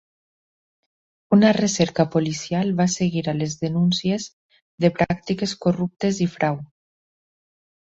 [1.37, 4.27] Una recerca policial va seguir a les denúncies
[4.87, 6.61] de pràctiques corruptes i frau.